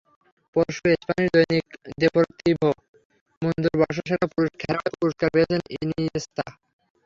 পরশু 0.55 0.81
স্প্যানিশ 0.95 1.29
দৈনিক 1.35 1.65
দেপোর্তিভো 2.01 2.69
মুন্দোর 3.41 3.75
বর্ষসেরা 3.81 4.25
পুরুষ 4.33 4.51
খেলোয়াড়ের 4.61 4.95
পুরস্কার 4.99 5.27
পেয়েছেন 5.33 5.61
ইনিয়েস্তা। 5.75 6.43